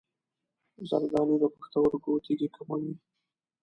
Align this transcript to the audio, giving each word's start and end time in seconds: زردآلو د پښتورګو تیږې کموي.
زردآلو 0.89 1.35
د 1.41 1.43
پښتورګو 1.55 2.13
تیږې 2.25 2.47
کموي. 2.55 2.93